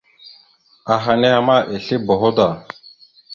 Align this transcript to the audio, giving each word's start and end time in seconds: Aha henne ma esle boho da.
Aha 0.93 1.03
henne 1.05 1.29
ma 1.45 1.57
esle 1.75 1.95
boho 2.05 2.29
da. 2.37 2.47